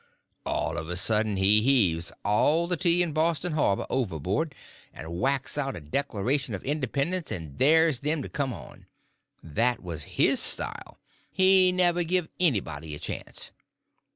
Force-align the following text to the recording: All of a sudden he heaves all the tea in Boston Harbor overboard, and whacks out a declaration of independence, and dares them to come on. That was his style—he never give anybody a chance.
All 0.47 0.79
of 0.79 0.89
a 0.89 0.97
sudden 0.97 1.37
he 1.37 1.61
heaves 1.61 2.11
all 2.25 2.65
the 2.65 2.75
tea 2.75 3.03
in 3.03 3.13
Boston 3.13 3.51
Harbor 3.53 3.85
overboard, 3.87 4.55
and 4.91 5.19
whacks 5.19 5.59
out 5.59 5.75
a 5.75 5.79
declaration 5.79 6.55
of 6.55 6.63
independence, 6.63 7.29
and 7.31 7.55
dares 7.55 7.99
them 7.99 8.23
to 8.23 8.27
come 8.29 8.51
on. 8.51 8.87
That 9.43 9.83
was 9.83 10.05
his 10.17 10.39
style—he 10.39 11.71
never 11.71 12.01
give 12.03 12.29
anybody 12.39 12.95
a 12.95 12.99
chance. 12.99 13.51